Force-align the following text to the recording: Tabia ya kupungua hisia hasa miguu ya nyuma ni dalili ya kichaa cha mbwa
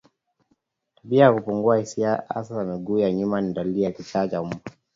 Tabia 1.03 1.23
ya 1.25 1.33
kupungua 1.33 1.77
hisia 1.79 2.23
hasa 2.29 2.63
miguu 2.63 2.99
ya 2.99 3.11
nyuma 3.13 3.41
ni 3.41 3.53
dalili 3.53 3.83
ya 3.83 3.91
kichaa 3.91 4.27
cha 4.27 4.43
mbwa 4.43 4.59